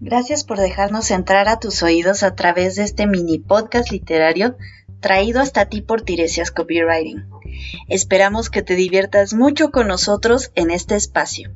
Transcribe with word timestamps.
Gracias 0.00 0.44
por 0.44 0.58
dejarnos 0.58 1.10
entrar 1.10 1.48
a 1.48 1.58
tus 1.58 1.82
oídos 1.82 2.22
a 2.22 2.34
través 2.34 2.76
de 2.76 2.84
este 2.84 3.06
mini 3.06 3.38
podcast 3.38 3.90
literario 3.90 4.56
traído 5.00 5.40
hasta 5.40 5.66
ti 5.66 5.82
por 5.82 6.02
Tiresias 6.02 6.50
Copywriting. 6.50 7.26
Esperamos 7.88 8.48
que 8.48 8.62
te 8.62 8.74
diviertas 8.74 9.34
mucho 9.34 9.70
con 9.70 9.88
nosotros 9.88 10.52
en 10.54 10.70
este 10.70 10.94
espacio. 10.94 11.50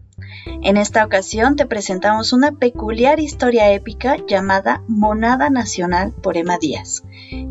En 0.62 0.77
esta 0.77 1.05
ocasión 1.05 1.57
te 1.57 1.67
presentamos 1.67 2.33
una 2.33 2.53
peculiar 2.53 3.19
historia 3.19 3.73
épica 3.73 4.17
llamada 4.27 4.83
Monada 4.89 5.49
Nacional 5.49 6.13
por 6.13 6.37
Emma 6.37 6.59
Díaz. 6.59 7.03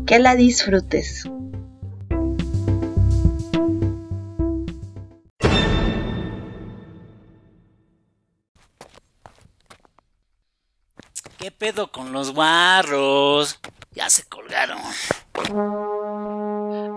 Que 0.06 0.18
la 0.20 0.36
disfrutes. 0.36 1.28
¿Qué 11.44 11.50
pedo 11.50 11.92
con 11.92 12.10
los 12.12 12.32
guarros? 12.32 13.60
Ya 13.92 14.08
se 14.08 14.24
colgaron. 14.24 14.78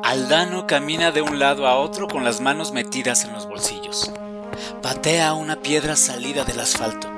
Aldano 0.06 0.68
camina 0.68 1.12
de 1.12 1.22
un 1.22 1.38
lado 1.38 1.68
a 1.68 1.76
otro 1.76 2.08
con 2.08 2.24
las 2.24 2.40
manos 2.40 2.72
metidas 2.72 3.26
en 3.26 3.34
los 3.34 3.46
bolsillos. 3.46 4.10
Patea 4.82 5.34
una 5.34 5.62
piedra 5.62 5.98
salida 5.98 6.46
del 6.46 6.62
asfalto. 6.62 7.10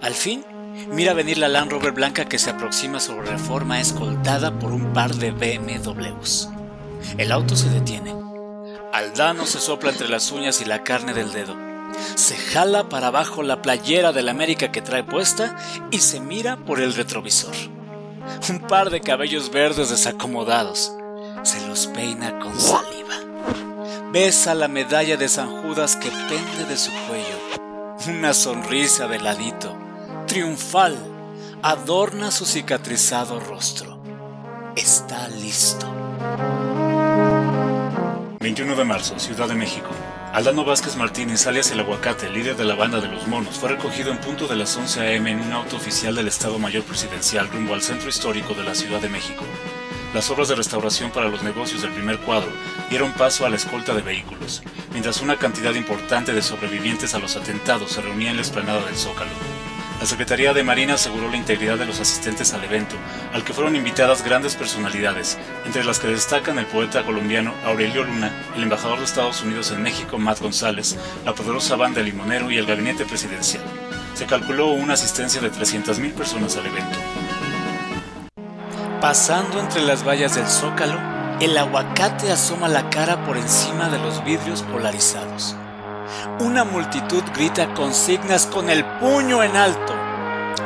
Al 0.00 0.14
fin, 0.14 0.46
mira 0.92 1.12
venir 1.12 1.38
la 1.38 1.48
Land 1.48 1.72
Rover 1.72 1.90
blanca 1.90 2.26
que 2.26 2.38
se 2.38 2.50
aproxima 2.50 3.00
sobre 3.00 3.32
reforma 3.32 3.80
escoltada 3.80 4.56
por 4.56 4.70
un 4.70 4.92
par 4.92 5.12
de 5.12 5.32
BMWs. 5.32 6.50
El 7.18 7.32
auto 7.32 7.56
se 7.56 7.68
detiene. 7.68 8.14
Aldano 8.92 9.44
se 9.44 9.58
sopla 9.58 9.90
entre 9.90 10.08
las 10.08 10.30
uñas 10.30 10.60
y 10.60 10.66
la 10.66 10.84
carne 10.84 11.14
del 11.14 11.32
dedo. 11.32 11.73
Se 12.14 12.36
jala 12.36 12.88
para 12.88 13.08
abajo 13.08 13.42
la 13.42 13.62
playera 13.62 14.12
de 14.12 14.22
la 14.22 14.30
América 14.30 14.70
que 14.70 14.82
trae 14.82 15.04
puesta 15.04 15.56
y 15.90 15.98
se 15.98 16.20
mira 16.20 16.56
por 16.56 16.80
el 16.80 16.94
retrovisor. 16.94 17.54
Un 18.48 18.60
par 18.60 18.90
de 18.90 19.00
cabellos 19.00 19.50
verdes 19.50 19.90
desacomodados. 19.90 20.92
Se 21.42 21.66
los 21.66 21.86
peina 21.88 22.38
con 22.38 22.58
saliva. 22.58 23.14
Besa 24.12 24.54
la 24.54 24.68
medalla 24.68 25.16
de 25.16 25.28
San 25.28 25.62
Judas 25.62 25.96
que 25.96 26.08
pende 26.08 26.64
de 26.68 26.76
su 26.76 26.90
cuello. 27.08 28.16
Una 28.16 28.32
sonrisa 28.32 29.08
de 29.08 29.18
ladito, 29.18 29.76
triunfal, 30.26 30.96
adorna 31.62 32.30
su 32.30 32.44
cicatrizado 32.44 33.40
rostro. 33.40 33.98
Está 34.76 35.28
listo. 35.28 35.86
21 38.44 38.76
de 38.76 38.84
marzo, 38.84 39.18
Ciudad 39.18 39.48
de 39.48 39.54
México. 39.54 39.88
Aldano 40.34 40.66
Vázquez 40.66 40.96
Martínez, 40.96 41.46
alias 41.46 41.70
El 41.70 41.80
Aguacate, 41.80 42.28
líder 42.28 42.56
de 42.56 42.64
la 42.64 42.74
banda 42.74 43.00
de 43.00 43.08
los 43.08 43.26
monos, 43.26 43.58
fue 43.58 43.70
recogido 43.70 44.12
en 44.12 44.18
punto 44.18 44.46
de 44.46 44.54
las 44.54 44.76
11 44.76 45.00
a.m. 45.00 45.30
en 45.30 45.40
un 45.40 45.52
auto 45.54 45.76
oficial 45.76 46.14
del 46.14 46.28
Estado 46.28 46.58
Mayor 46.58 46.84
Presidencial 46.84 47.48
rumbo 47.48 47.72
al 47.72 47.80
centro 47.80 48.10
histórico 48.10 48.52
de 48.52 48.64
la 48.64 48.74
Ciudad 48.74 49.00
de 49.00 49.08
México. 49.08 49.44
Las 50.12 50.28
obras 50.28 50.48
de 50.48 50.56
restauración 50.56 51.10
para 51.10 51.30
los 51.30 51.42
negocios 51.42 51.80
del 51.80 51.92
primer 51.92 52.18
cuadro 52.18 52.50
dieron 52.90 53.12
paso 53.12 53.46
a 53.46 53.48
la 53.48 53.56
escolta 53.56 53.94
de 53.94 54.02
vehículos, 54.02 54.62
mientras 54.92 55.22
una 55.22 55.38
cantidad 55.38 55.74
importante 55.74 56.34
de 56.34 56.42
sobrevivientes 56.42 57.14
a 57.14 57.20
los 57.20 57.36
atentados 57.36 57.92
se 57.92 58.02
reunía 58.02 58.28
en 58.28 58.36
la 58.36 58.42
explanada 58.42 58.84
del 58.84 58.94
Zócalo. 58.94 59.53
La 60.04 60.10
Secretaría 60.10 60.52
de 60.52 60.62
Marina 60.62 60.94
aseguró 60.96 61.30
la 61.30 61.38
integridad 61.38 61.78
de 61.78 61.86
los 61.86 61.98
asistentes 61.98 62.52
al 62.52 62.62
evento, 62.62 62.94
al 63.32 63.42
que 63.42 63.54
fueron 63.54 63.74
invitadas 63.74 64.22
grandes 64.22 64.54
personalidades, 64.54 65.38
entre 65.64 65.82
las 65.82 65.98
que 65.98 66.08
destacan 66.08 66.58
el 66.58 66.66
poeta 66.66 67.06
colombiano 67.06 67.54
Aurelio 67.64 68.04
Luna, 68.04 68.30
el 68.54 68.64
embajador 68.64 68.98
de 68.98 69.06
Estados 69.06 69.40
Unidos 69.40 69.70
en 69.70 69.82
México 69.82 70.18
Matt 70.18 70.40
González, 70.40 70.98
la 71.24 71.34
poderosa 71.34 71.76
banda 71.76 72.02
Limonero 72.02 72.50
y 72.50 72.58
el 72.58 72.66
gabinete 72.66 73.06
presidencial. 73.06 73.64
Se 74.12 74.26
calculó 74.26 74.72
una 74.72 74.92
asistencia 74.92 75.40
de 75.40 75.50
300.000 75.50 76.12
personas 76.12 76.54
al 76.58 76.66
evento. 76.66 76.98
Pasando 79.00 79.58
entre 79.58 79.80
las 79.80 80.06
vallas 80.06 80.34
del 80.34 80.46
Zócalo, 80.46 81.00
el 81.40 81.56
aguacate 81.56 82.30
asoma 82.30 82.68
la 82.68 82.90
cara 82.90 83.24
por 83.24 83.38
encima 83.38 83.88
de 83.88 84.00
los 84.00 84.22
vidrios 84.22 84.60
polarizados. 84.64 85.56
Una 86.40 86.64
multitud 86.64 87.22
grita 87.34 87.72
consignas 87.74 88.46
con 88.46 88.70
el 88.70 88.84
puño 88.84 89.42
en 89.42 89.56
alto. 89.56 89.94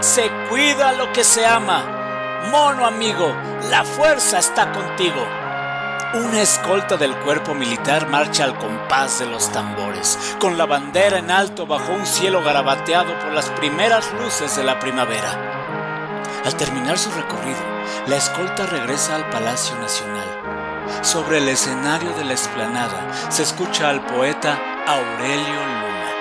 Se 0.00 0.30
cuida 0.48 0.92
lo 0.92 1.12
que 1.12 1.24
se 1.24 1.46
ama. 1.46 1.82
Mono 2.50 2.86
amigo, 2.86 3.34
la 3.70 3.84
fuerza 3.84 4.38
está 4.38 4.72
contigo. 4.72 5.26
Una 6.14 6.40
escolta 6.40 6.96
del 6.96 7.14
cuerpo 7.16 7.54
militar 7.54 8.08
marcha 8.08 8.44
al 8.44 8.56
compás 8.56 9.18
de 9.18 9.26
los 9.26 9.52
tambores, 9.52 10.18
con 10.40 10.56
la 10.56 10.64
bandera 10.64 11.18
en 11.18 11.30
alto 11.30 11.66
bajo 11.66 11.92
un 11.92 12.06
cielo 12.06 12.42
garabateado 12.42 13.12
por 13.18 13.32
las 13.32 13.50
primeras 13.50 14.10
luces 14.14 14.56
de 14.56 14.64
la 14.64 14.78
primavera. 14.78 15.58
Al 16.46 16.54
terminar 16.54 16.96
su 16.98 17.10
recorrido, 17.10 17.60
la 18.06 18.16
escolta 18.16 18.64
regresa 18.64 19.16
al 19.16 19.28
Palacio 19.28 19.76
Nacional. 19.76 20.48
Sobre 21.02 21.38
el 21.38 21.48
escenario 21.48 22.12
de 22.14 22.24
la 22.24 22.32
explanada 22.32 23.12
se 23.28 23.42
escucha 23.42 23.90
al 23.90 24.00
poeta 24.06 24.58
Aurelio 24.88 25.66
Luna. 25.66 26.12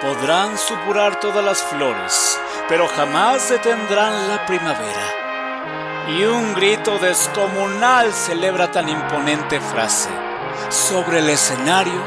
Podrán 0.00 0.56
supurar 0.56 1.20
todas 1.20 1.44
las 1.44 1.62
flores, 1.62 2.40
pero 2.70 2.88
jamás 2.88 3.50
detendrán 3.50 4.28
la 4.28 4.46
primavera. 4.46 6.08
Y 6.08 6.24
un 6.24 6.54
grito 6.54 6.98
descomunal 6.98 8.14
celebra 8.14 8.70
tan 8.70 8.88
imponente 8.88 9.60
frase. 9.60 10.08
Sobre 10.70 11.18
el 11.18 11.28
escenario 11.28 12.02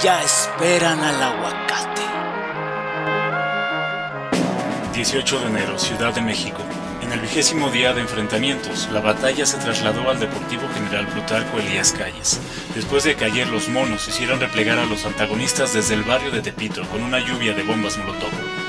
ya 0.00 0.22
esperan 0.22 1.00
al 1.00 1.22
aguacate. 1.22 2.02
18 4.94 5.40
de 5.40 5.46
enero, 5.48 5.78
Ciudad 5.78 6.14
de 6.14 6.22
México. 6.22 6.62
En 7.08 7.14
el 7.14 7.20
vigésimo 7.20 7.70
día 7.70 7.94
de 7.94 8.02
enfrentamientos, 8.02 8.86
la 8.92 9.00
batalla 9.00 9.46
se 9.46 9.56
trasladó 9.56 10.10
al 10.10 10.20
Deportivo 10.20 10.68
General 10.74 11.06
Plutarco 11.06 11.58
Elías 11.58 11.92
Calles, 11.92 12.38
después 12.74 13.04
de 13.04 13.16
que 13.16 13.24
ayer 13.24 13.48
los 13.48 13.70
monos 13.70 14.06
hicieron 14.08 14.40
replegar 14.40 14.78
a 14.78 14.84
los 14.84 15.06
antagonistas 15.06 15.72
desde 15.72 15.94
el 15.94 16.02
barrio 16.02 16.30
de 16.30 16.42
Tepito 16.42 16.86
con 16.90 17.02
una 17.02 17.18
lluvia 17.20 17.54
de 17.54 17.62
bombas 17.62 17.96
molotov. 17.96 18.67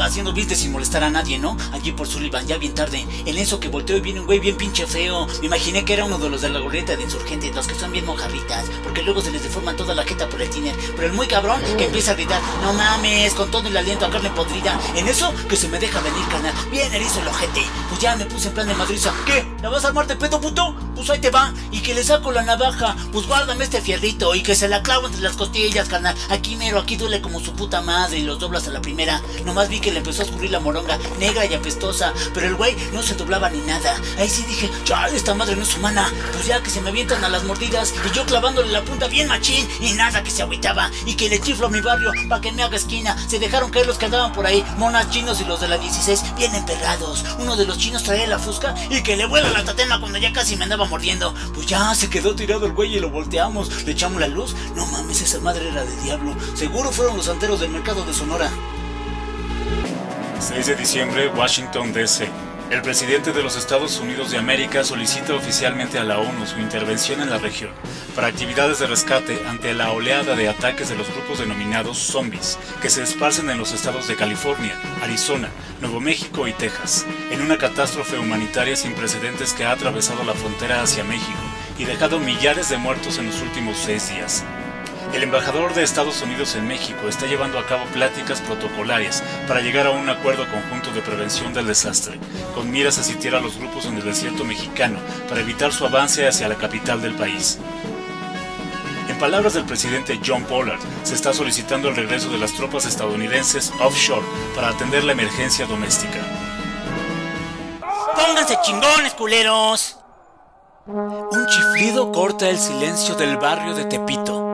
Haciendo 0.00 0.32
viste 0.32 0.54
sin 0.54 0.72
molestar 0.72 1.04
a 1.04 1.10
nadie, 1.10 1.38
¿no? 1.38 1.56
Allí 1.72 1.92
por 1.92 2.06
Sullivan, 2.06 2.46
ya 2.46 2.56
bien 2.56 2.74
tarde. 2.74 3.06
En 3.26 3.38
eso 3.38 3.60
que 3.60 3.68
volteó 3.68 3.96
y 3.96 4.00
viene 4.00 4.20
un 4.20 4.26
güey 4.26 4.38
bien 4.38 4.56
pinche 4.56 4.86
feo. 4.86 5.26
Me 5.40 5.46
imaginé 5.46 5.84
que 5.84 5.92
era 5.92 6.04
uno 6.04 6.18
de 6.18 6.30
los 6.30 6.40
de 6.40 6.48
la 6.48 6.60
gorrita 6.60 6.96
de 6.96 7.02
insurgentes, 7.02 7.54
los 7.54 7.66
que 7.66 7.74
son 7.74 7.92
bien 7.92 8.06
mojarritas, 8.06 8.66
porque 8.82 9.02
luego 9.02 9.20
se 9.20 9.30
les 9.30 9.42
deforman 9.42 9.76
toda 9.76 9.94
la 9.94 10.04
jeta 10.04 10.28
por 10.28 10.40
el 10.40 10.48
tiner. 10.48 10.74
Pero 10.96 11.08
el 11.08 11.12
muy 11.12 11.26
cabrón 11.26 11.60
que 11.76 11.86
empieza 11.86 12.12
a 12.12 12.14
gritar, 12.14 12.40
no 12.62 12.72
mames, 12.72 13.34
con 13.34 13.50
todo 13.50 13.68
el 13.68 13.76
aliento 13.76 14.06
a 14.06 14.10
carne 14.10 14.30
podrida. 14.30 14.78
En 14.94 15.08
eso 15.08 15.32
que 15.48 15.56
se 15.56 15.68
me 15.68 15.78
deja 15.78 16.00
venir, 16.00 16.26
canal. 16.28 16.54
Bien 16.70 16.92
erizo 16.92 17.20
el 17.20 17.28
ojete. 17.28 17.62
Pues 17.88 18.00
ya 18.00 18.16
me 18.16 18.26
puse 18.26 18.48
en 18.48 18.54
plan 18.54 18.68
de 18.68 18.74
madriza. 18.74 19.12
¿Qué? 19.26 19.46
¿La 19.60 19.68
vas 19.68 19.84
a 19.84 19.88
armar 19.88 20.06
de 20.06 20.16
pedo, 20.16 20.40
puto? 20.40 20.74
Pues 21.02 21.10
ahí 21.10 21.18
te 21.18 21.30
va. 21.30 21.52
Y 21.72 21.80
que 21.80 21.94
le 21.94 22.04
saco 22.04 22.30
la 22.30 22.42
navaja. 22.42 22.94
Pues 23.10 23.26
guárdame 23.26 23.64
este 23.64 23.80
fierrito 23.80 24.36
y 24.36 24.42
que 24.44 24.54
se 24.54 24.68
la 24.68 24.84
clavo 24.84 25.08
entre 25.08 25.20
las 25.20 25.36
costillas, 25.36 25.88
carnal. 25.88 26.14
Aquí 26.30 26.54
mero, 26.54 26.78
aquí 26.78 26.94
duele 26.94 27.20
como 27.20 27.40
su 27.40 27.54
puta 27.54 27.80
madre 27.80 28.18
y 28.18 28.22
los 28.22 28.38
doblas 28.38 28.68
a 28.68 28.70
la 28.70 28.80
primera. 28.80 29.20
Nomás 29.44 29.68
vi 29.68 29.80
que 29.80 29.90
le 29.90 29.98
empezó 29.98 30.22
a 30.22 30.26
escurrir 30.26 30.52
la 30.52 30.60
moronga, 30.60 30.96
negra 31.18 31.44
y 31.44 31.54
apestosa, 31.54 32.12
pero 32.32 32.46
el 32.46 32.54
güey 32.54 32.76
no 32.92 33.02
se 33.02 33.16
doblaba 33.16 33.50
ni 33.50 33.58
nada. 33.62 33.96
Ahí 34.16 34.28
sí 34.28 34.44
dije, 34.44 34.70
chale, 34.84 35.16
esta 35.16 35.34
madre 35.34 35.56
no 35.56 35.64
es 35.64 35.76
humana. 35.76 36.08
Pues 36.34 36.46
ya 36.46 36.62
que 36.62 36.70
se 36.70 36.80
me 36.80 36.90
avientan 36.90 37.24
a 37.24 37.28
las 37.28 37.42
mordidas 37.42 37.92
y 38.08 38.16
yo 38.16 38.24
clavándole 38.24 38.70
la 38.70 38.82
punta 38.82 39.08
bien 39.08 39.26
machín 39.26 39.68
y 39.80 39.94
nada 39.94 40.22
que 40.22 40.30
se 40.30 40.42
agüitaba 40.42 40.88
y 41.04 41.16
que 41.16 41.28
le 41.28 41.40
chiflo 41.40 41.66
a 41.66 41.70
mi 41.70 41.80
barrio 41.80 42.12
pa' 42.28 42.40
que 42.40 42.52
me 42.52 42.62
haga 42.62 42.76
esquina. 42.76 43.16
Se 43.28 43.40
dejaron 43.40 43.72
caer 43.72 43.86
los 43.86 43.98
que 43.98 44.04
andaban 44.04 44.32
por 44.32 44.46
ahí, 44.46 44.64
monas 44.78 45.10
chinos 45.10 45.40
y 45.40 45.46
los 45.46 45.60
de 45.60 45.66
la 45.66 45.78
16, 45.78 46.36
bien 46.36 46.54
emperrados. 46.54 47.24
Uno 47.40 47.56
de 47.56 47.66
los 47.66 47.76
chinos 47.76 48.04
traía 48.04 48.28
la 48.28 48.38
fusca 48.38 48.76
y 48.88 49.02
que 49.02 49.16
le 49.16 49.26
vuela 49.26 49.50
la 49.50 49.64
tatena 49.64 49.98
cuando 49.98 50.18
ya 50.18 50.32
casi 50.32 50.54
me 50.54 50.62
andaba 50.62 50.91
mordiendo. 50.92 51.34
Pues 51.54 51.66
ya 51.66 51.94
se 51.94 52.10
quedó 52.10 52.34
tirado 52.34 52.66
el 52.66 52.72
güey 52.72 52.96
y 52.96 53.00
lo 53.00 53.08
volteamos, 53.08 53.84
le 53.84 53.92
echamos 53.92 54.20
la 54.20 54.28
luz. 54.28 54.54
No 54.76 54.84
mames, 54.86 55.22
esa 55.22 55.40
madre 55.40 55.68
era 55.68 55.84
de 55.84 55.96
diablo. 56.02 56.36
Seguro 56.54 56.92
fueron 56.92 57.16
los 57.16 57.26
santeros 57.26 57.60
del 57.60 57.70
mercado 57.70 58.04
de 58.04 58.12
Sonora. 58.12 58.50
6 60.38 60.66
de 60.66 60.74
diciembre, 60.76 61.28
Washington, 61.28 61.94
D.C. 61.94 62.51
El 62.72 62.80
presidente 62.80 63.34
de 63.34 63.42
los 63.42 63.56
Estados 63.58 64.00
Unidos 64.00 64.30
de 64.30 64.38
América 64.38 64.82
solicita 64.82 65.34
oficialmente 65.34 65.98
a 65.98 66.04
la 66.04 66.18
ONU 66.18 66.46
su 66.46 66.58
intervención 66.58 67.20
en 67.20 67.28
la 67.28 67.36
región 67.36 67.70
para 68.14 68.28
actividades 68.28 68.78
de 68.78 68.86
rescate 68.86 69.38
ante 69.46 69.74
la 69.74 69.92
oleada 69.92 70.34
de 70.36 70.48
ataques 70.48 70.88
de 70.88 70.96
los 70.96 71.06
grupos 71.12 71.40
denominados 71.40 71.98
zombies 71.98 72.58
que 72.80 72.88
se 72.88 73.02
esparcen 73.02 73.50
en 73.50 73.58
los 73.58 73.74
estados 73.74 74.08
de 74.08 74.16
California, 74.16 74.74
Arizona, 75.02 75.50
Nuevo 75.82 76.00
México 76.00 76.48
y 76.48 76.54
Texas, 76.54 77.04
en 77.30 77.42
una 77.42 77.58
catástrofe 77.58 78.18
humanitaria 78.18 78.74
sin 78.74 78.94
precedentes 78.94 79.52
que 79.52 79.66
ha 79.66 79.72
atravesado 79.72 80.24
la 80.24 80.32
frontera 80.32 80.80
hacia 80.80 81.04
México 81.04 81.40
y 81.78 81.84
dejado 81.84 82.20
millares 82.20 82.70
de 82.70 82.78
muertos 82.78 83.18
en 83.18 83.26
los 83.26 83.42
últimos 83.42 83.76
seis 83.76 84.08
días. 84.08 84.46
El 85.12 85.24
embajador 85.24 85.74
de 85.74 85.82
Estados 85.82 86.22
Unidos 86.22 86.56
en 86.56 86.66
México 86.66 87.06
está 87.06 87.26
llevando 87.26 87.58
a 87.58 87.66
cabo 87.66 87.84
pláticas 87.92 88.40
protocolarias 88.40 89.22
para 89.46 89.60
llegar 89.60 89.86
a 89.86 89.90
un 89.90 90.08
acuerdo 90.08 90.46
conjunto 90.50 90.90
de 90.92 91.02
prevención 91.02 91.52
del 91.52 91.66
desastre, 91.66 92.18
con 92.54 92.70
miras 92.70 92.96
a 92.96 93.02
sitiar 93.02 93.34
a 93.34 93.40
los 93.40 93.58
grupos 93.58 93.84
en 93.84 93.96
el 93.96 94.04
desierto 94.04 94.42
mexicano 94.42 94.98
para 95.28 95.42
evitar 95.42 95.70
su 95.70 95.84
avance 95.84 96.26
hacia 96.26 96.48
la 96.48 96.54
capital 96.54 97.02
del 97.02 97.14
país. 97.14 97.58
En 99.10 99.18
palabras 99.18 99.52
del 99.52 99.66
presidente 99.66 100.18
John 100.24 100.44
Pollard, 100.44 100.80
se 101.02 101.14
está 101.14 101.34
solicitando 101.34 101.90
el 101.90 101.96
regreso 101.96 102.30
de 102.30 102.38
las 102.38 102.54
tropas 102.54 102.86
estadounidenses 102.86 103.70
offshore 103.80 104.24
para 104.54 104.70
atender 104.70 105.04
la 105.04 105.12
emergencia 105.12 105.66
doméstica. 105.66 106.20
Pónganse 108.16 108.56
chingones, 108.62 109.12
culeros. 109.12 109.98
Un 110.86 111.46
chiflido 111.48 112.10
corta 112.12 112.48
el 112.48 112.58
silencio 112.58 113.14
del 113.14 113.36
barrio 113.36 113.74
de 113.74 113.84
Tepito. 113.84 114.51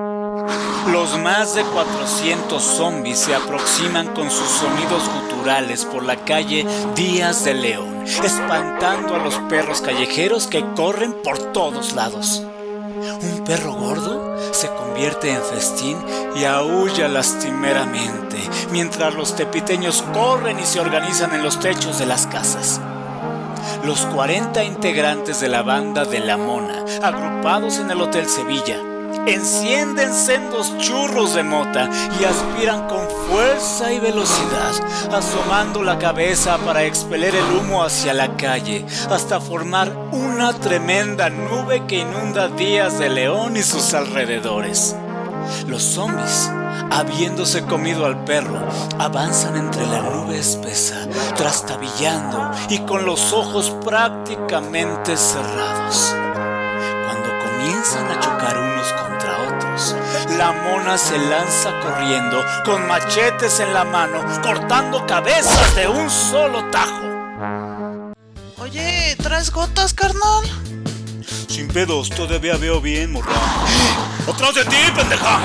Los 0.92 1.18
más 1.18 1.54
de 1.54 1.62
400 1.62 2.62
zombies 2.62 3.18
se 3.18 3.34
aproximan 3.34 4.14
con 4.14 4.30
sus 4.30 4.48
sonidos 4.48 5.02
guturales 5.08 5.84
por 5.84 6.04
la 6.04 6.16
calle 6.24 6.66
Díaz 6.94 7.44
de 7.44 7.54
León, 7.54 8.04
espantando 8.04 9.14
a 9.14 9.18
los 9.18 9.34
perros 9.50 9.80
callejeros 9.80 10.46
que 10.46 10.64
corren 10.74 11.14
por 11.22 11.38
todos 11.52 11.92
lados. 11.92 12.42
Un 13.22 13.44
perro 13.44 13.74
gordo 13.74 14.38
se 14.52 14.68
convierte 14.68 15.30
en 15.30 15.42
festín 15.42 15.98
y 16.34 16.44
aúlla 16.44 17.08
lastimeramente, 17.08 18.38
mientras 18.72 19.14
los 19.14 19.36
tepiteños 19.36 20.02
corren 20.14 20.58
y 20.58 20.64
se 20.64 20.80
organizan 20.80 21.34
en 21.34 21.42
los 21.42 21.60
techos 21.60 21.98
de 21.98 22.06
las 22.06 22.26
casas. 22.26 22.80
Los 23.84 24.06
40 24.06 24.64
integrantes 24.64 25.40
de 25.40 25.48
la 25.48 25.62
banda 25.62 26.04
de 26.04 26.20
La 26.20 26.36
Mona, 26.36 26.84
agrupados 27.02 27.78
en 27.78 27.90
el 27.90 28.00
Hotel 28.00 28.28
Sevilla, 28.28 28.82
encienden 29.34 30.12
sendos 30.14 30.76
churros 30.78 31.34
de 31.34 31.42
mota 31.42 31.88
y 32.20 32.24
aspiran 32.24 32.88
con 32.88 33.06
fuerza 33.28 33.92
y 33.92 34.00
velocidad, 34.00 34.72
asomando 35.12 35.82
la 35.82 35.98
cabeza 35.98 36.58
para 36.58 36.84
expeler 36.84 37.34
el 37.34 37.44
humo 37.56 37.82
hacia 37.84 38.14
la 38.14 38.36
calle, 38.36 38.84
hasta 39.10 39.40
formar 39.40 39.94
una 40.12 40.52
tremenda 40.52 41.28
nube 41.30 41.84
que 41.86 42.00
inunda 42.00 42.48
Días 42.48 42.98
de 42.98 43.10
León 43.10 43.56
y 43.56 43.62
sus 43.62 43.94
alrededores. 43.94 44.96
Los 45.66 45.82
zombies, 45.82 46.50
habiéndose 46.90 47.64
comido 47.64 48.06
al 48.06 48.24
perro, 48.24 48.58
avanzan 48.98 49.56
entre 49.56 49.86
la 49.86 50.02
nube 50.02 50.38
espesa, 50.38 51.06
trastabillando 51.36 52.50
y 52.68 52.78
con 52.80 53.04
los 53.04 53.32
ojos 53.32 53.70
prácticamente 53.84 55.16
cerrados. 55.16 56.14
Cuando 57.06 57.28
comienzan 57.44 58.06
a 58.10 58.20
chocar 58.20 58.58
unos 58.58 58.92
otros, 58.92 59.07
la 60.38 60.52
mona 60.52 60.96
se 60.96 61.18
lanza 61.18 61.72
corriendo 61.80 62.44
con 62.64 62.86
machetes 62.86 63.58
en 63.58 63.74
la 63.74 63.84
mano, 63.84 64.24
cortando 64.40 65.04
cabezas 65.04 65.74
de 65.74 65.88
un 65.88 66.08
solo 66.08 66.64
tajo. 66.70 68.14
Oye, 68.58 69.16
¿traes 69.20 69.50
gotas, 69.50 69.92
carnal? 69.92 70.44
Sin 71.48 71.66
pedos, 71.66 72.08
todavía 72.10 72.56
veo 72.56 72.80
bien, 72.80 73.12
morra. 73.12 73.34
¡Atrás 74.28 74.54
de 74.54 74.64
ti, 74.64 74.76
pendeja! 74.94 75.40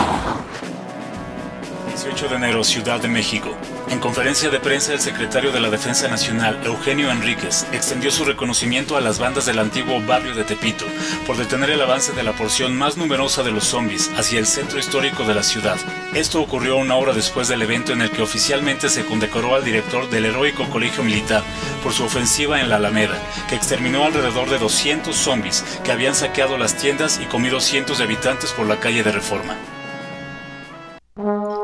18 2.03 2.27
de 2.27 2.35
enero, 2.35 2.65
Ciudad 2.65 2.99
de 2.99 3.07
México. 3.07 3.55
En 3.87 3.99
conferencia 3.99 4.49
de 4.49 4.59
prensa, 4.59 4.91
el 4.91 4.99
secretario 4.99 5.53
de 5.53 5.61
la 5.61 5.69
Defensa 5.69 6.09
Nacional, 6.09 6.59
Eugenio 6.65 7.09
Enríquez, 7.09 7.65
extendió 7.71 8.11
su 8.11 8.25
reconocimiento 8.25 8.97
a 8.97 9.01
las 9.01 9.19
bandas 9.19 9.45
del 9.45 9.57
antiguo 9.57 10.01
barrio 10.01 10.35
de 10.35 10.43
Tepito 10.43 10.83
por 11.25 11.37
detener 11.37 11.69
el 11.69 11.81
avance 11.81 12.11
de 12.11 12.23
la 12.23 12.33
porción 12.33 12.75
más 12.75 12.97
numerosa 12.97 13.41
de 13.41 13.51
los 13.51 13.63
zombies 13.63 14.11
hacia 14.17 14.39
el 14.39 14.47
centro 14.47 14.79
histórico 14.79 15.23
de 15.23 15.33
la 15.33 15.43
ciudad. 15.43 15.77
Esto 16.13 16.41
ocurrió 16.41 16.75
una 16.75 16.95
hora 16.95 17.13
después 17.13 17.47
del 17.47 17.61
evento 17.61 17.93
en 17.93 18.01
el 18.01 18.11
que 18.11 18.21
oficialmente 18.21 18.89
se 18.89 19.05
condecoró 19.05 19.55
al 19.55 19.63
director 19.63 20.09
del 20.09 20.25
heroico 20.25 20.69
colegio 20.69 21.05
militar 21.05 21.41
por 21.83 21.93
su 21.93 22.03
ofensiva 22.03 22.59
en 22.59 22.67
la 22.67 22.75
Alameda, 22.75 23.17
que 23.47 23.55
exterminó 23.55 24.03
alrededor 24.03 24.49
de 24.49 24.59
200 24.59 25.15
zombies 25.15 25.63
que 25.85 25.93
habían 25.93 26.15
saqueado 26.15 26.57
las 26.57 26.75
tiendas 26.75 27.21
y 27.23 27.27
comido 27.27 27.61
cientos 27.61 27.99
de 27.99 28.03
habitantes 28.03 28.51
por 28.51 28.67
la 28.67 28.81
calle 28.81 29.03
de 29.03 29.13
Reforma. 29.13 29.55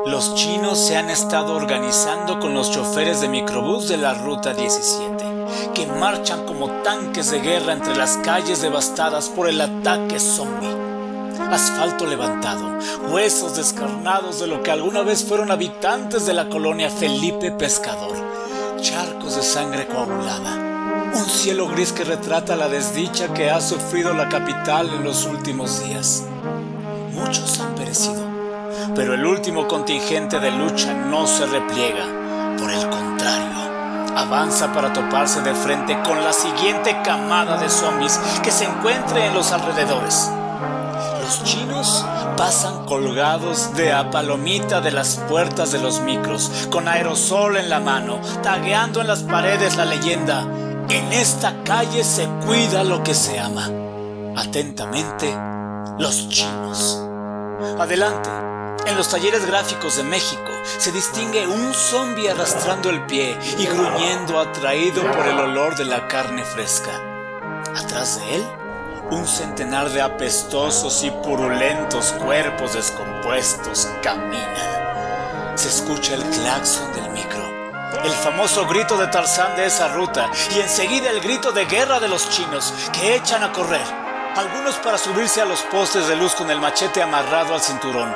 Los 0.06 0.34
chinos 0.34 0.78
se 0.78 0.96
han 0.96 1.10
estado 1.10 1.54
organizando 1.54 2.40
con 2.40 2.54
los 2.54 2.70
choferes 2.70 3.20
de 3.20 3.28
microbús 3.28 3.86
de 3.86 3.98
la 3.98 4.14
Ruta 4.14 4.54
17, 4.54 5.24
que 5.74 5.86
marchan 5.86 6.46
como 6.46 6.70
tanques 6.82 7.30
de 7.30 7.40
guerra 7.40 7.74
entre 7.74 7.94
las 7.94 8.16
calles 8.18 8.62
devastadas 8.62 9.28
por 9.28 9.46
el 9.46 9.60
ataque 9.60 10.18
zombie. 10.18 10.74
Asfalto 11.50 12.06
levantado, 12.06 12.78
huesos 13.10 13.56
descarnados 13.56 14.40
de 14.40 14.46
lo 14.46 14.62
que 14.62 14.70
alguna 14.70 15.02
vez 15.02 15.22
fueron 15.22 15.50
habitantes 15.50 16.24
de 16.24 16.32
la 16.32 16.48
colonia 16.48 16.88
Felipe 16.88 17.50
Pescador, 17.52 18.16
charcos 18.80 19.36
de 19.36 19.42
sangre 19.42 19.86
coagulada, 19.86 21.12
un 21.14 21.24
cielo 21.26 21.68
gris 21.68 21.92
que 21.92 22.04
retrata 22.04 22.56
la 22.56 22.68
desdicha 22.68 23.34
que 23.34 23.50
ha 23.50 23.60
sufrido 23.60 24.14
la 24.14 24.28
capital 24.28 24.88
en 24.88 25.04
los 25.04 25.26
últimos 25.26 25.84
días. 25.84 26.24
Muchos 27.12 27.60
han 27.60 27.74
perecido 27.74 28.29
pero 28.94 29.14
el 29.14 29.24
último 29.24 29.66
contingente 29.66 30.40
de 30.40 30.50
lucha 30.50 30.92
no 30.94 31.26
se 31.26 31.46
repliega. 31.46 32.04
Por 32.58 32.70
el 32.70 32.88
contrario, 32.88 33.50
avanza 34.16 34.72
para 34.72 34.92
toparse 34.92 35.40
de 35.42 35.54
frente 35.54 35.98
con 36.02 36.22
la 36.22 36.32
siguiente 36.32 36.96
camada 37.02 37.56
de 37.56 37.68
zombies 37.68 38.18
que 38.42 38.50
se 38.50 38.64
encuentre 38.64 39.26
en 39.26 39.34
los 39.34 39.52
alrededores. 39.52 40.30
Los 41.22 41.44
chinos 41.44 42.04
pasan 42.36 42.86
colgados 42.86 43.74
de 43.74 43.92
a 43.92 44.10
palomita 44.10 44.80
de 44.80 44.90
las 44.90 45.16
puertas 45.28 45.72
de 45.72 45.78
los 45.78 46.00
micros, 46.00 46.50
con 46.70 46.88
aerosol 46.88 47.56
en 47.56 47.70
la 47.70 47.80
mano, 47.80 48.18
tagueando 48.42 49.00
en 49.00 49.06
las 49.06 49.22
paredes 49.22 49.76
la 49.76 49.84
leyenda, 49.84 50.46
en 50.88 51.12
esta 51.12 51.62
calle 51.62 52.02
se 52.02 52.26
cuida 52.44 52.82
lo 52.82 53.04
que 53.04 53.14
se 53.14 53.38
ama. 53.38 53.70
Atentamente, 54.36 55.32
los 55.98 56.28
chinos. 56.28 57.00
Adelante, 57.78 58.28
en 58.86 58.96
los 58.96 59.08
talleres 59.08 59.44
gráficos 59.46 59.96
de 59.96 60.02
México 60.02 60.52
se 60.78 60.92
distingue 60.92 61.46
un 61.46 61.74
zombi 61.74 62.28
arrastrando 62.28 62.90
el 62.90 63.04
pie 63.06 63.38
y 63.58 63.66
gruñendo 63.66 64.38
atraído 64.38 65.02
por 65.12 65.26
el 65.26 65.38
olor 65.38 65.76
de 65.76 65.84
la 65.84 66.08
carne 66.08 66.44
fresca. 66.44 66.90
Atrás 67.76 68.18
de 68.18 68.36
él, 68.36 68.44
un 69.10 69.26
centenar 69.26 69.90
de 69.90 70.00
apestosos 70.00 71.02
y 71.02 71.10
purulentos 71.10 72.12
cuerpos 72.12 72.74
descompuestos 72.74 73.88
caminan. 74.02 75.56
Se 75.56 75.68
escucha 75.68 76.14
el 76.14 76.22
claxon 76.22 76.92
del 76.92 77.10
micro, 77.10 77.44
el 78.04 78.12
famoso 78.12 78.66
grito 78.66 78.96
de 78.96 79.08
Tarzán 79.08 79.56
de 79.56 79.66
esa 79.66 79.88
ruta 79.88 80.30
y 80.54 80.60
enseguida 80.60 81.10
el 81.10 81.20
grito 81.20 81.52
de 81.52 81.66
guerra 81.66 82.00
de 82.00 82.08
los 82.08 82.28
chinos 82.30 82.72
que 82.92 83.16
echan 83.16 83.42
a 83.42 83.52
correr. 83.52 83.84
Algunos 84.36 84.76
para 84.76 84.96
subirse 84.96 85.40
a 85.40 85.44
los 85.44 85.60
postes 85.62 86.06
de 86.06 86.14
luz 86.14 86.34
con 86.36 86.50
el 86.52 86.60
machete 86.60 87.02
amarrado 87.02 87.52
al 87.52 87.60
cinturón, 87.60 88.14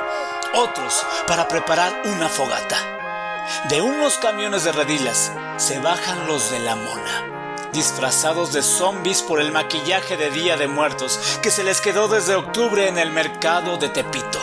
otros 0.55 1.05
para 1.27 1.47
preparar 1.47 2.01
una 2.05 2.29
fogata. 2.29 2.77
De 3.69 3.81
unos 3.81 4.17
camiones 4.17 4.63
de 4.63 4.71
redilas 4.71 5.31
se 5.57 5.79
bajan 5.79 6.27
los 6.27 6.49
de 6.49 6.59
la 6.59 6.75
mona, 6.75 7.69
disfrazados 7.71 8.53
de 8.53 8.63
zombies 8.63 9.21
por 9.21 9.39
el 9.39 9.51
maquillaje 9.51 10.17
de 10.17 10.31
Día 10.31 10.57
de 10.57 10.67
Muertos 10.67 11.39
que 11.43 11.51
se 11.51 11.63
les 11.63 11.79
quedó 11.81 12.07
desde 12.07 12.35
octubre 12.35 12.87
en 12.87 12.97
el 12.97 13.11
mercado 13.11 13.77
de 13.77 13.89
Tepito. 13.89 14.39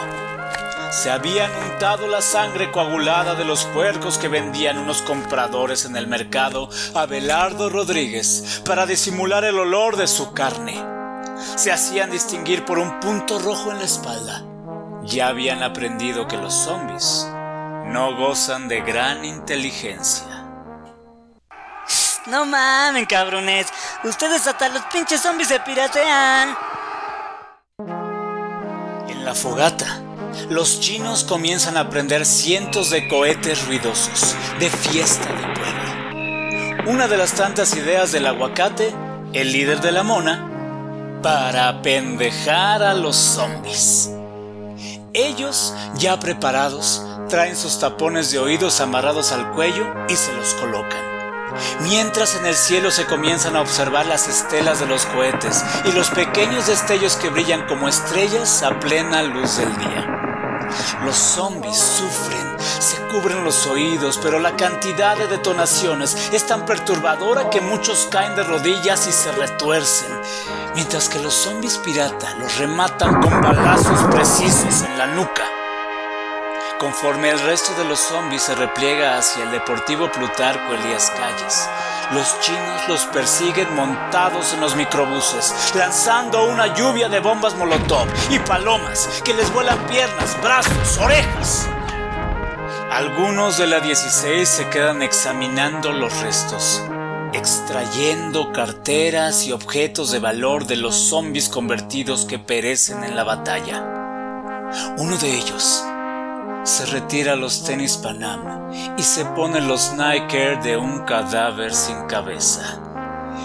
Se 0.93 1.11
habían 1.11 1.51
untado 1.65 2.07
la 2.07 2.21
sangre 2.21 2.71
coagulada 2.71 3.35
de 3.35 3.47
los 3.47 3.65
puercos 3.65 4.19
que 4.19 4.29
vendían 4.29 4.79
unos 4.79 5.01
compradores 5.03 5.87
en 5.87 5.97
el 5.97 6.07
mercado 6.07 6.69
a 6.95 7.07
Belardo 7.07 7.71
Rodríguez 7.71 8.63
para 8.67 8.85
disimular 8.85 9.45
el 9.45 9.59
olor 9.59 9.97
de 9.97 10.07
su 10.07 10.35
carne. 10.35 10.85
Se 11.57 11.73
hacían 11.73 12.11
distinguir 12.11 12.65
por 12.67 12.79
un 12.79 13.01
punto 13.01 13.39
rojo 13.39 13.73
en 13.73 13.79
la 13.79 13.85
espalda 13.85 14.52
ya 15.05 15.29
habían 15.29 15.63
aprendido 15.63 16.29
que 16.29 16.37
los 16.37 16.55
zombies 16.55 17.27
no 17.87 18.17
gozan 18.17 18.69
de 18.69 18.81
gran 18.81 19.25
inteligencia. 19.25 20.27
No 22.27 22.47
mamen, 22.47 23.05
cabrones. 23.07 23.67
Ustedes 24.05 24.47
hasta 24.47 24.69
los 24.69 24.83
pinches 24.93 25.21
zombies 25.21 25.49
se 25.49 25.59
piratean. 25.61 26.57
En 29.09 29.25
la 29.25 29.35
fogata, 29.35 30.01
los 30.49 30.81
chinos 30.81 31.25
comienzan 31.25 31.77
a 31.77 31.91
prender 31.91 32.25
cientos 32.25 32.91
de 32.91 33.09
cohetes 33.09 33.67
ruidosos 33.67 34.37
de 34.61 34.71
fiesta 34.71 35.27
de 35.27 35.43
pueblo. 35.55 36.93
Una 36.93 37.09
de 37.09 37.17
las 37.17 37.33
tantas 37.33 37.75
ideas 37.77 38.13
del 38.13 38.27
aguacate, 38.27 38.95
el 39.33 39.53
líder 39.53 39.81
de 39.81 39.93
la 39.93 40.05
mona, 40.05 40.49
para 41.23 41.83
pendejar 41.83 42.83
a 42.83 42.95
los 42.95 43.17
zombies. 43.17 44.11
Ellos, 45.15 45.75
ya 45.97 46.19
preparados, 46.19 47.03
traen 47.29 47.55
sus 47.55 47.79
tapones 47.79 48.31
de 48.31 48.39
oídos 48.39 48.81
amarrados 48.81 49.31
al 49.33 49.53
cuello 49.53 49.85
y 50.09 50.17
se 50.17 50.33
los 50.33 50.55
colocan. 50.55 51.03
Mientras 51.83 52.35
en 52.35 52.47
el 52.47 52.55
cielo 52.55 52.91
se 52.91 53.05
comienzan 53.05 53.55
a 53.55 53.61
observar 53.61 54.07
las 54.07 54.27
estelas 54.27 54.81
de 54.81 54.87
los 54.87 55.05
cohetes 55.05 55.63
y 55.85 55.93
los 55.93 56.09
pequeños 56.09 56.67
destellos 56.67 57.17
que 57.17 57.29
brillan 57.29 57.67
como 57.67 57.91
estrellas 57.91 58.63
a 58.63 58.81
plena 58.81 59.23
luz 59.23 59.59
del 59.59 59.77
día. 59.77 60.13
Los 61.05 61.17
zombies 61.17 61.77
sufren, 61.77 62.57
se 62.59 62.97
cubren 63.09 63.45
los 63.45 63.67
oídos, 63.67 64.19
pero 64.23 64.39
la 64.39 64.57
cantidad 64.57 65.17
de 65.19 65.27
detonaciones 65.27 66.31
es 66.33 66.47
tan 66.47 66.65
perturbadora 66.65 67.51
que 67.51 67.61
muchos 67.61 68.09
caen 68.11 68.35
de 68.35 68.45
rodillas 68.45 69.07
y 69.07 69.13
se 69.13 69.31
retuercen, 69.33 70.11
mientras 70.75 71.09
que 71.09 71.19
los 71.19 71.35
zombies 71.35 71.79
pirata 71.79 72.35
los 72.35 72.59
rematan 72.59 73.21
con 73.21 73.41
balazos 73.41 74.03
precisos 74.11 74.83
en 74.83 74.99
la 74.99 75.07
nuca. 75.07 75.43
Conforme 76.79 77.31
el 77.31 77.39
resto 77.41 77.75
de 77.75 77.85
los 77.85 78.01
zombies 78.01 78.43
se 78.43 78.55
repliega 78.57 79.17
hacia 79.17 79.45
el 79.45 79.53
Deportivo 79.53 80.11
Plutarco 80.11 80.75
Elías 80.75 81.13
Calles, 81.17 81.69
los 82.13 82.41
chinos 82.41 82.89
los 82.89 83.05
persiguen 83.07 83.73
montados 83.77 84.53
en 84.53 84.61
los 84.61 84.75
microbuses, 84.75 85.73
lanzando 85.77 86.45
una 86.45 86.75
lluvia 86.75 87.09
de 87.09 87.21
bombas 87.21 87.55
molotov 87.55 88.09
y 88.31 88.39
palomas 88.41 89.23
que 89.25 89.33
les 89.33 89.53
vuelan 89.53 89.79
piernas, 89.87 90.37
brazos, 90.43 90.99
orejas. 90.99 91.69
Algunos 92.91 93.59
de 93.59 93.69
la 93.69 93.81
16 93.81 94.49
se 94.49 94.69
quedan 94.69 95.03
examinando 95.03 95.93
los 95.93 96.21
restos, 96.21 96.83
extrayendo 97.33 98.53
carteras 98.53 99.47
y 99.47 99.53
objetos 99.53 100.11
de 100.11 100.19
valor 100.19 100.67
de 100.67 100.77
los 100.77 100.95
zombies 100.95 101.49
convertidos 101.49 102.25
que 102.25 102.39
perecen 102.39 103.05
en 103.05 103.17
la 103.17 103.25
batalla. 103.25 103.83
Uno 104.99 105.17
de 105.19 105.35
ellos 105.35 105.85
se 106.65 106.87
retira 106.87 107.35
los 107.35 107.65
tenis 107.65 107.97
Panam 107.97 108.73
y 108.97 109.03
se 109.03 109.25
pone 109.25 109.61
los 109.61 109.93
Nike 109.93 110.59
de 110.63 110.77
un 110.77 111.05
cadáver 111.05 111.75
sin 111.75 112.07
cabeza. 112.07 112.81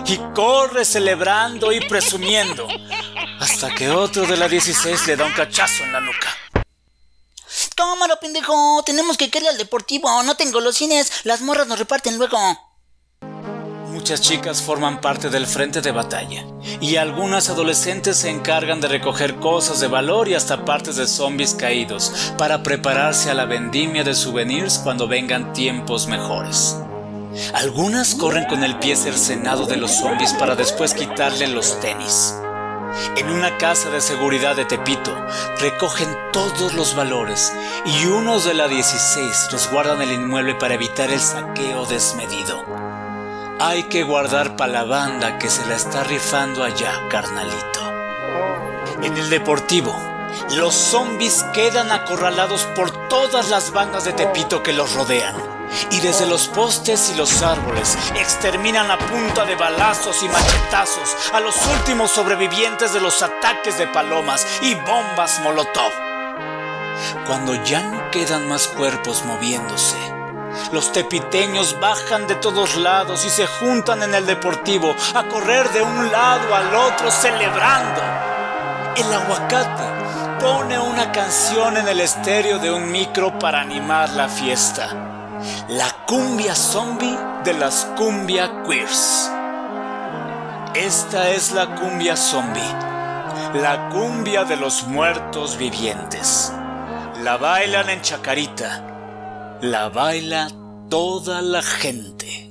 Y 0.06 0.18
corre 0.34 0.86
celebrando 0.86 1.72
y 1.72 1.80
presumiendo 1.82 2.68
hasta 3.40 3.74
que 3.74 3.90
otro 3.90 4.26
de 4.26 4.38
la 4.38 4.48
16 4.48 5.08
le 5.08 5.16
da 5.16 5.26
un 5.26 5.34
cachazo 5.34 5.84
en 5.84 5.94
la 5.94 6.00
nuca. 6.00 6.30
Cámara, 7.76 8.20
pendejo. 8.20 8.84
Tenemos 8.86 9.18
que 9.18 9.26
irle 9.26 9.50
al 9.50 9.58
deportivo. 9.58 10.24
No 10.24 10.36
tengo 10.36 10.60
los 10.60 10.78
cines. 10.78 11.26
Las 11.26 11.42
morras 11.42 11.68
nos 11.68 11.80
reparten 11.80 12.18
luego. 12.18 12.38
Muchas 14.08 14.22
chicas 14.22 14.62
forman 14.62 15.02
parte 15.02 15.30
del 15.30 15.46
frente 15.46 15.82
de 15.82 15.92
batalla 15.92 16.46
y 16.80 16.96
algunas 16.96 17.50
adolescentes 17.50 18.16
se 18.16 18.30
encargan 18.30 18.80
de 18.80 18.88
recoger 18.88 19.36
cosas 19.36 19.82
de 19.82 19.90
valor 19.90 20.30
y 20.30 20.34
hasta 20.34 20.64
partes 20.64 20.96
de 20.96 21.06
zombies 21.06 21.54
caídos 21.54 22.32
para 22.38 22.64
prepararse 22.64 23.30
a 23.30 23.34
la 23.34 23.44
vendimia 23.44 24.06
de 24.06 24.16
souvenirs 24.16 24.78
cuando 24.78 25.10
vengan 25.10 25.52
tiempos 25.52 26.08
mejores. 26.08 26.78
Algunas 27.54 28.16
corren 28.16 28.46
con 28.46 28.64
el 28.64 28.80
pie 28.80 28.96
cercenado 28.96 29.66
de 29.66 29.76
los 29.76 29.92
zombies 29.92 30.32
para 30.36 30.56
después 30.56 30.94
quitarle 30.94 31.48
los 31.48 31.78
tenis. 31.82 32.34
En 33.18 33.28
una 33.30 33.58
casa 33.58 33.90
de 33.90 34.00
seguridad 34.00 34.56
de 34.56 34.64
Tepito 34.64 35.14
recogen 35.60 36.08
todos 36.32 36.74
los 36.76 36.96
valores 36.96 37.52
y 37.84 38.06
unos 38.06 38.46
de 38.46 38.54
la 38.54 38.70
16 38.70 39.50
resguardan 39.52 40.02
el 40.02 40.14
inmueble 40.14 40.56
para 40.56 40.76
evitar 40.76 41.12
el 41.12 41.20
saqueo 41.20 41.86
desmedido. 41.88 42.97
Hay 43.60 43.86
que 43.86 44.04
guardar 44.04 44.56
para 44.56 44.72
la 44.72 44.84
banda 44.84 45.40
que 45.40 45.50
se 45.50 45.66
la 45.66 45.76
está 45.76 46.04
rifando 46.04 46.64
allá, 46.64 47.08
carnalito. 47.10 47.92
En 49.02 49.18
el 49.18 49.32
deportivo, 49.32 49.96
los 50.56 50.76
zombies 50.76 51.44
quedan 51.56 51.92
acorralados 51.92 52.66
por 52.76 52.92
todas 53.10 53.50
las 53.50 53.72
bandas 53.72 54.06
de 54.06 54.14
Tepito 54.14 54.62
que 54.62 54.74
los 54.74 54.94
rodean. 54.94 55.36
Y 55.90 56.02
desde 56.02 56.28
los 56.28 56.48
postes 56.50 57.10
y 57.10 57.18
los 57.18 57.42
árboles 57.42 57.98
exterminan 58.16 58.92
a 58.92 59.00
punta 59.00 59.44
de 59.44 59.56
balazos 59.56 60.22
y 60.22 60.30
machetazos 60.30 61.34
a 61.34 61.40
los 61.40 61.56
últimos 61.80 62.12
sobrevivientes 62.12 62.94
de 62.94 63.02
los 63.02 63.24
ataques 63.24 63.80
de 63.80 63.88
palomas 63.88 64.46
y 64.62 64.76
bombas 64.76 65.40
molotov. 65.42 65.92
Cuando 67.26 67.56
ya 67.64 67.82
no 67.82 68.12
quedan 68.12 68.48
más 68.48 68.68
cuerpos 68.68 69.26
moviéndose, 69.26 70.17
los 70.72 70.92
tepiteños 70.92 71.80
bajan 71.80 72.28
de 72.28 72.36
todos 72.36 72.76
lados 72.76 73.26
y 73.26 73.30
se 73.30 73.48
juntan 73.48 74.04
en 74.04 74.14
el 74.14 74.26
deportivo 74.26 74.96
a 75.16 75.24
correr 75.24 75.70
de 75.70 75.82
un 75.82 76.12
lado 76.12 76.56
al 76.56 76.76
otro 76.76 77.12
celebrando. 77.12 78.02
El 78.96 79.14
aguacate 79.14 79.84
pone 80.40 80.80
una 80.80 81.12
canción 81.12 81.78
en 81.78 81.88
el 81.88 82.00
estéreo 82.00 82.60
de 82.60 82.72
un 82.72 82.92
micro 82.92 83.38
para 83.40 83.62
animar 83.62 84.10
la 84.12 84.28
fiesta. 84.28 84.90
La 85.70 85.90
cumbia 86.06 86.56
zombie 86.56 87.18
de 87.44 87.54
las 87.54 87.86
cumbia 87.96 88.64
queers. 88.64 89.32
Esta 90.74 91.30
es 91.30 91.52
la 91.52 91.76
cumbia 91.76 92.16
zombie, 92.16 92.74
la 93.54 93.90
cumbia 93.90 94.44
de 94.44 94.56
los 94.58 94.84
muertos 94.84 95.58
vivientes. 95.58 96.52
La 97.24 97.38
bailan 97.38 97.90
en 97.90 98.02
Chacarita, 98.02 98.97
la 99.62 99.90
baila 99.90 100.50
toda 100.90 101.42
la 101.42 101.62
gente. 101.62 102.50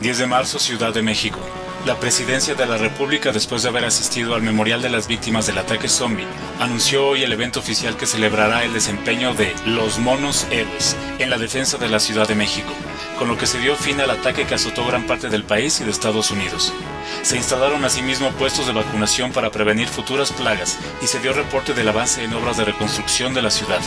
10 0.00 0.18
de 0.18 0.26
marzo, 0.26 0.58
Ciudad 0.58 0.92
de 0.92 1.02
México. 1.02 1.38
La 1.86 1.98
presidencia 1.98 2.54
de 2.54 2.66
la 2.66 2.76
República, 2.76 3.32
después 3.32 3.62
de 3.62 3.70
haber 3.70 3.86
asistido 3.86 4.34
al 4.34 4.42
memorial 4.42 4.82
de 4.82 4.90
las 4.90 5.08
víctimas 5.08 5.46
del 5.46 5.56
ataque 5.56 5.88
zombie, 5.88 6.26
anunció 6.58 7.06
hoy 7.06 7.22
el 7.22 7.32
evento 7.32 7.60
oficial 7.60 7.96
que 7.96 8.04
celebrará 8.04 8.64
el 8.64 8.74
desempeño 8.74 9.32
de 9.32 9.54
los 9.64 9.98
monos 9.98 10.46
héroes 10.50 10.94
en 11.18 11.30
la 11.30 11.38
defensa 11.38 11.78
de 11.78 11.88
la 11.88 11.98
Ciudad 11.98 12.28
de 12.28 12.34
México, 12.34 12.70
con 13.18 13.28
lo 13.28 13.38
que 13.38 13.46
se 13.46 13.58
dio 13.58 13.76
fin 13.76 13.98
al 14.00 14.10
ataque 14.10 14.46
que 14.46 14.54
azotó 14.54 14.86
gran 14.86 15.06
parte 15.06 15.30
del 15.30 15.44
país 15.44 15.80
y 15.80 15.84
de 15.84 15.90
Estados 15.90 16.30
Unidos. 16.30 16.74
Se 17.22 17.38
instalaron 17.38 17.82
asimismo 17.84 18.30
puestos 18.32 18.66
de 18.66 18.74
vacunación 18.74 19.32
para 19.32 19.50
prevenir 19.50 19.88
futuras 19.88 20.32
plagas 20.32 20.78
y 21.02 21.06
se 21.06 21.20
dio 21.20 21.32
reporte 21.32 21.72
del 21.72 21.88
avance 21.88 22.22
en 22.22 22.34
obras 22.34 22.58
de 22.58 22.66
reconstrucción 22.66 23.32
de 23.32 23.42
la 23.42 23.50
ciudad. 23.50 23.80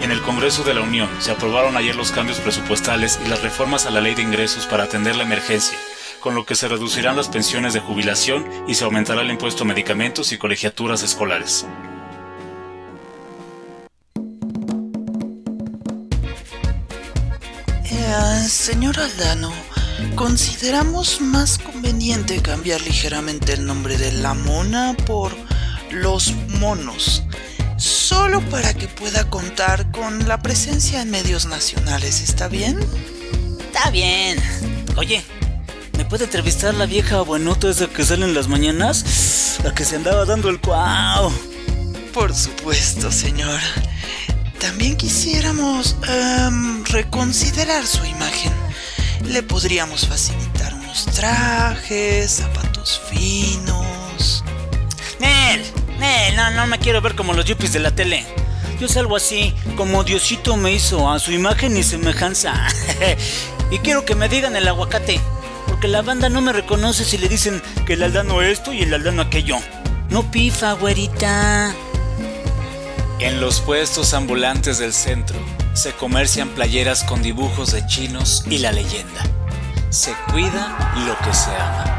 En 0.00 0.12
el 0.12 0.22
Congreso 0.22 0.62
de 0.62 0.74
la 0.74 0.80
Unión 0.80 1.08
se 1.18 1.32
aprobaron 1.32 1.76
ayer 1.76 1.96
los 1.96 2.12
cambios 2.12 2.38
presupuestales 2.38 3.18
y 3.24 3.28
las 3.28 3.42
reformas 3.42 3.84
a 3.84 3.90
la 3.90 4.00
ley 4.00 4.14
de 4.14 4.22
ingresos 4.22 4.66
para 4.66 4.84
atender 4.84 5.16
la 5.16 5.24
emergencia, 5.24 5.76
con 6.20 6.36
lo 6.36 6.46
que 6.46 6.54
se 6.54 6.68
reducirán 6.68 7.16
las 7.16 7.28
pensiones 7.28 7.74
de 7.74 7.80
jubilación 7.80 8.46
y 8.68 8.74
se 8.76 8.84
aumentará 8.84 9.22
el 9.22 9.30
impuesto 9.30 9.64
a 9.64 9.66
medicamentos 9.66 10.30
y 10.30 10.38
colegiaturas 10.38 11.02
escolares. 11.02 11.66
Eh, 17.90 18.48
señor 18.48 19.00
Aldano, 19.00 19.52
consideramos 20.14 21.20
más 21.20 21.58
conveniente 21.58 22.40
cambiar 22.40 22.80
ligeramente 22.82 23.54
el 23.54 23.66
nombre 23.66 23.98
de 23.98 24.12
la 24.12 24.34
mona 24.34 24.96
por 25.06 25.32
los 25.90 26.34
monos 26.60 27.24
solo 27.78 28.40
para 28.50 28.74
que 28.74 28.88
pueda 28.88 29.30
contar 29.30 29.90
con 29.90 30.28
la 30.28 30.38
presencia 30.42 31.00
en 31.00 31.10
medios 31.10 31.46
nacionales, 31.46 32.20
¿está 32.20 32.48
bien? 32.48 32.78
Está 33.60 33.90
bien. 33.90 34.38
Oye, 34.96 35.24
¿me 35.96 36.04
puede 36.04 36.24
entrevistar 36.24 36.74
la 36.74 36.86
vieja 36.86 37.20
buenota 37.22 37.70
esa 37.70 37.86
que 37.86 38.04
sale 38.04 38.24
en 38.24 38.34
las 38.34 38.48
mañanas? 38.48 39.58
La 39.64 39.74
que 39.74 39.84
se 39.84 39.96
andaba 39.96 40.24
dando 40.24 40.48
el 40.50 40.60
cuau. 40.60 41.32
Por 42.12 42.34
supuesto, 42.34 43.12
señor. 43.12 43.60
También 44.58 44.96
quisiéramos 44.96 45.96
em, 46.08 46.84
reconsiderar 46.84 47.86
su 47.86 48.04
imagen. 48.04 48.52
Le 49.24 49.42
podríamos 49.42 50.06
facilitar 50.06 50.74
unos 50.74 51.06
trajes, 51.06 52.30
zapatos 52.32 53.00
finos. 53.08 53.87
Eh, 56.10 56.32
no, 56.34 56.50
no 56.52 56.66
me 56.66 56.78
quiero 56.78 57.02
ver 57.02 57.14
como 57.14 57.34
los 57.34 57.44
yuppies 57.44 57.74
de 57.74 57.80
la 57.80 57.90
tele. 57.90 58.24
Yo 58.80 58.88
salgo 58.88 59.16
así, 59.16 59.54
como 59.76 60.04
Diosito 60.04 60.56
me 60.56 60.72
hizo 60.72 61.10
a 61.10 61.18
su 61.18 61.32
imagen 61.32 61.76
y 61.76 61.82
semejanza. 61.82 62.54
y 63.70 63.78
quiero 63.78 64.06
que 64.06 64.14
me 64.14 64.30
digan 64.30 64.56
el 64.56 64.66
aguacate, 64.66 65.20
porque 65.66 65.86
la 65.86 66.00
banda 66.00 66.30
no 66.30 66.40
me 66.40 66.54
reconoce 66.54 67.04
si 67.04 67.18
le 67.18 67.28
dicen 67.28 67.62
que 67.84 67.92
el 67.92 68.02
aldano 68.02 68.40
esto 68.40 68.72
y 68.72 68.82
el 68.82 68.94
aldano 68.94 69.20
aquello. 69.20 69.58
No 70.08 70.30
pifa, 70.30 70.72
güerita. 70.72 71.74
En 73.18 73.40
los 73.42 73.60
puestos 73.60 74.14
ambulantes 74.14 74.78
del 74.78 74.94
centro 74.94 75.38
se 75.74 75.92
comercian 75.92 76.48
playeras 76.50 77.04
con 77.04 77.20
dibujos 77.20 77.72
de 77.72 77.86
chinos 77.86 78.44
y 78.48 78.58
la 78.58 78.72
leyenda. 78.72 79.24
Se 79.90 80.14
cuida 80.30 80.94
lo 81.06 81.18
que 81.18 81.34
se 81.34 81.50
ama. 81.50 81.97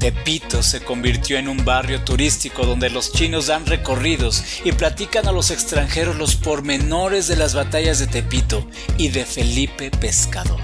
Tepito 0.00 0.62
se 0.62 0.80
convirtió 0.80 1.36
en 1.36 1.46
un 1.46 1.62
barrio 1.62 2.02
turístico 2.02 2.64
donde 2.64 2.88
los 2.88 3.12
chinos 3.12 3.48
dan 3.48 3.66
recorridos 3.66 4.42
y 4.64 4.72
platican 4.72 5.28
a 5.28 5.32
los 5.32 5.50
extranjeros 5.50 6.16
los 6.16 6.36
pormenores 6.36 7.28
de 7.28 7.36
las 7.36 7.54
batallas 7.54 7.98
de 7.98 8.06
Tepito 8.06 8.66
y 8.96 9.08
de 9.08 9.26
Felipe 9.26 9.90
Pescador. 9.90 10.62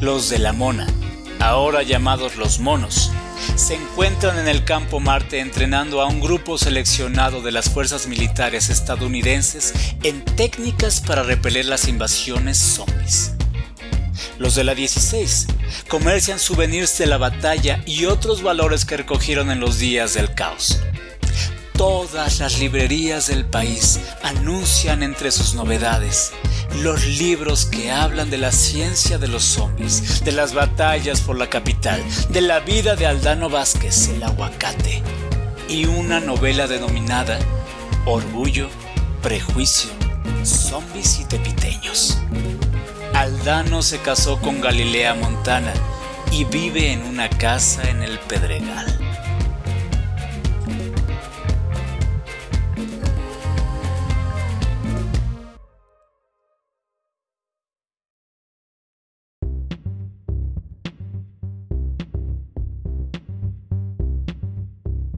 Los 0.00 0.30
de 0.30 0.40
la 0.40 0.52
Mona, 0.52 0.88
ahora 1.38 1.84
llamados 1.84 2.34
los 2.34 2.58
monos, 2.58 3.12
se 3.54 3.74
encuentran 3.74 4.36
en 4.40 4.48
el 4.48 4.64
campo 4.64 4.98
Marte 4.98 5.38
entrenando 5.38 6.02
a 6.02 6.06
un 6.06 6.20
grupo 6.20 6.58
seleccionado 6.58 7.40
de 7.40 7.52
las 7.52 7.70
fuerzas 7.70 8.08
militares 8.08 8.68
estadounidenses 8.68 9.74
en 10.02 10.24
técnicas 10.24 11.00
para 11.00 11.22
repeler 11.22 11.66
las 11.66 11.86
invasiones 11.86 12.58
zombies. 12.58 13.33
Los 14.38 14.54
de 14.54 14.64
la 14.64 14.74
16 14.74 15.46
comercian 15.88 16.38
souvenirs 16.38 16.98
de 16.98 17.06
la 17.06 17.18
batalla 17.18 17.82
y 17.86 18.06
otros 18.06 18.42
valores 18.42 18.84
que 18.84 18.96
recogieron 18.96 19.50
en 19.50 19.60
los 19.60 19.78
días 19.78 20.14
del 20.14 20.34
caos. 20.34 20.80
Todas 21.76 22.38
las 22.38 22.58
librerías 22.58 23.26
del 23.26 23.44
país 23.44 24.00
anuncian 24.22 25.02
entre 25.02 25.30
sus 25.30 25.54
novedades 25.54 26.32
los 26.82 27.06
libros 27.06 27.66
que 27.66 27.90
hablan 27.90 28.30
de 28.30 28.38
la 28.38 28.50
ciencia 28.50 29.18
de 29.18 29.28
los 29.28 29.44
zombies, 29.44 30.24
de 30.24 30.32
las 30.32 30.54
batallas 30.54 31.20
por 31.20 31.38
la 31.38 31.48
capital, 31.48 32.02
de 32.30 32.40
la 32.40 32.60
vida 32.60 32.96
de 32.96 33.06
Aldano 33.06 33.48
Vázquez, 33.48 34.08
el 34.08 34.22
aguacate, 34.22 35.02
y 35.68 35.86
una 35.86 36.20
novela 36.20 36.66
denominada 36.66 37.38
Orgullo, 38.06 38.68
Prejuicio, 39.22 39.90
Zombies 40.44 41.20
y 41.20 41.24
Tepiteños. 41.24 42.18
Aldano 43.14 43.80
se 43.80 44.00
casó 44.00 44.40
con 44.40 44.60
Galilea 44.60 45.14
Montana 45.14 45.72
y 46.32 46.44
vive 46.44 46.92
en 46.92 47.04
una 47.04 47.30
casa 47.30 47.88
en 47.88 48.02
el 48.02 48.18
Pedregal. 48.18 48.98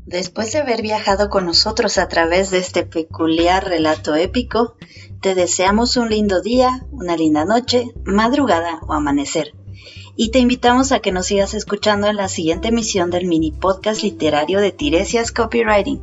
Después 0.05 0.53
de 0.53 0.61
haber 0.61 0.83
viajado 0.83 1.29
con 1.29 1.47
nosotros 1.47 1.99
a 1.99 2.09
través 2.09 2.50
de 2.50 2.59
este 2.59 2.85
peculiar 2.85 3.65
relato 3.67 4.15
épico, 4.15 4.76
te 5.26 5.35
deseamos 5.35 5.97
un 5.97 6.09
lindo 6.09 6.40
día, 6.40 6.87
una 6.92 7.16
linda 7.16 7.45
noche, 7.45 7.90
madrugada 8.04 8.78
o 8.87 8.92
amanecer. 8.92 9.54
Y 10.14 10.30
te 10.30 10.38
invitamos 10.38 10.92
a 10.92 11.00
que 11.00 11.11
nos 11.11 11.26
sigas 11.26 11.52
escuchando 11.52 12.06
en 12.06 12.14
la 12.14 12.28
siguiente 12.28 12.68
emisión 12.68 13.11
del 13.11 13.26
mini 13.26 13.50
podcast 13.50 14.04
literario 14.04 14.61
de 14.61 14.71
Tiresias 14.71 15.33
Copywriting. 15.33 16.00